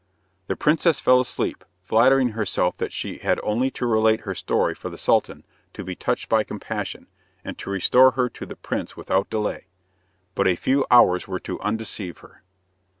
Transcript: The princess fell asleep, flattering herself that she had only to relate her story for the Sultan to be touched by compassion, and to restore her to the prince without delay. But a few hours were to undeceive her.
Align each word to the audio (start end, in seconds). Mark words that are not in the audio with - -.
The 0.47 0.55
princess 0.55 0.99
fell 0.99 1.19
asleep, 1.19 1.63
flattering 1.83 2.29
herself 2.29 2.75
that 2.77 2.91
she 2.91 3.19
had 3.19 3.39
only 3.43 3.69
to 3.77 3.85
relate 3.85 4.21
her 4.21 4.33
story 4.33 4.73
for 4.73 4.89
the 4.89 4.97
Sultan 4.97 5.45
to 5.73 5.83
be 5.83 5.95
touched 5.95 6.27
by 6.27 6.43
compassion, 6.43 7.05
and 7.45 7.55
to 7.59 7.69
restore 7.69 8.13
her 8.13 8.27
to 8.27 8.47
the 8.47 8.55
prince 8.55 8.97
without 8.97 9.29
delay. 9.29 9.67
But 10.33 10.47
a 10.47 10.55
few 10.55 10.87
hours 10.89 11.27
were 11.27 11.39
to 11.41 11.59
undeceive 11.61 12.17
her. 12.17 12.41